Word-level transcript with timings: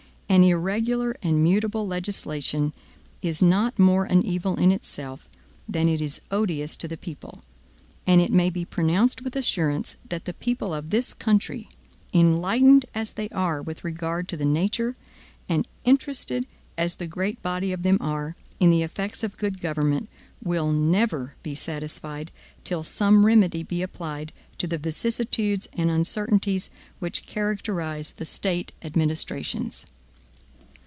An 0.31 0.45
irregular 0.45 1.17
and 1.21 1.43
mutable 1.43 1.85
legislation 1.85 2.71
is 3.21 3.43
not 3.43 3.77
more 3.77 4.05
an 4.05 4.23
evil 4.25 4.55
in 4.55 4.71
itself 4.71 5.27
than 5.67 5.89
it 5.89 5.99
is 5.99 6.21
odious 6.31 6.77
to 6.77 6.87
the 6.87 6.95
people; 6.95 7.43
and 8.07 8.21
it 8.21 8.31
may 8.31 8.49
be 8.49 8.63
pronounced 8.63 9.23
with 9.23 9.35
assurance 9.35 9.97
that 10.07 10.23
the 10.23 10.33
people 10.33 10.73
of 10.73 10.89
this 10.89 11.13
country, 11.13 11.67
enlightened 12.13 12.85
as 12.95 13.11
they 13.11 13.27
are 13.31 13.61
with 13.61 13.83
regard 13.83 14.29
to 14.29 14.37
the 14.37 14.45
nature, 14.45 14.95
and 15.49 15.67
interested, 15.83 16.45
as 16.77 16.95
the 16.95 17.07
great 17.07 17.41
body 17.41 17.73
of 17.73 17.83
them 17.83 17.97
are, 17.99 18.37
in 18.57 18.69
the 18.69 18.83
effects 18.83 19.25
of 19.25 19.35
good 19.35 19.59
government, 19.59 20.07
will 20.41 20.71
never 20.71 21.35
be 21.43 21.53
satisfied 21.53 22.31
till 22.63 22.83
some 22.83 23.25
remedy 23.25 23.63
be 23.63 23.81
applied 23.81 24.31
to 24.57 24.65
the 24.65 24.77
vicissitudes 24.77 25.67
and 25.73 25.91
uncertainties 25.91 26.69
which 26.99 27.25
characterize 27.25 28.11
the 28.11 28.23
State 28.25 28.71
administrations. 28.81 29.85